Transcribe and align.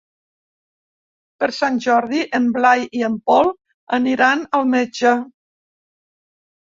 Per 1.43 1.49
Sant 1.57 1.77
Jordi 1.85 2.23
en 2.39 2.49
Blai 2.57 2.83
i 3.01 3.05
en 3.09 3.19
Pol 3.31 3.53
aniran 3.99 4.43
al 4.61 4.67
metge. 4.75 5.17